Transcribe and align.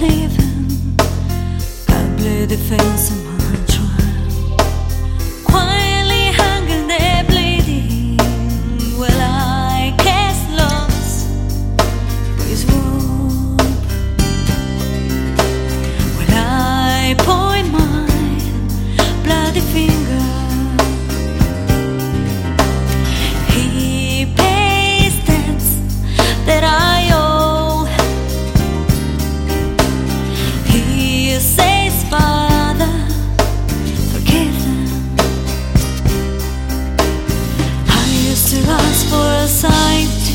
leven. 0.00 0.66
Uit 1.86 2.16
bleu 2.16 2.46
de 2.46 2.58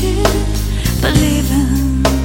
to 0.00 0.12
believe 1.00 1.48
him, 1.48 2.15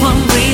one 0.00 0.16
reason 0.28 0.49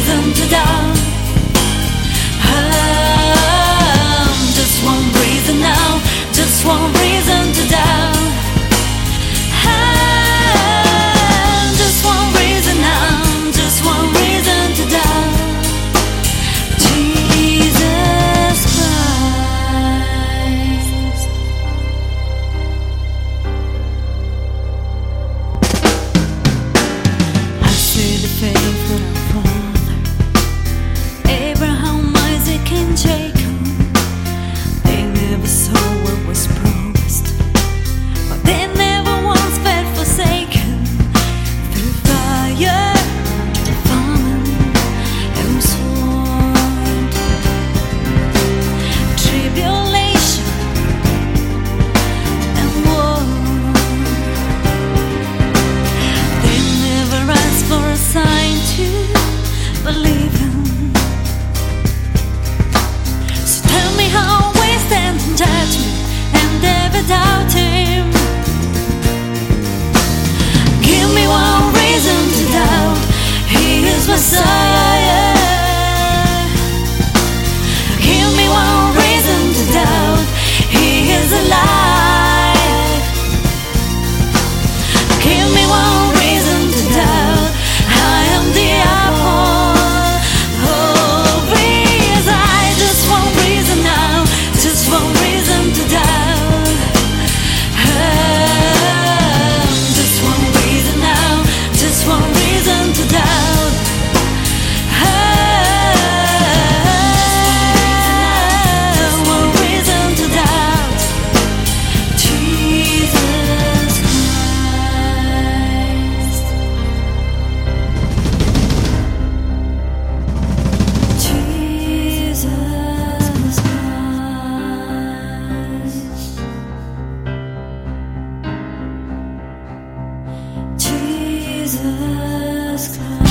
Jesus 131.76 132.96
Christ. 132.96 133.25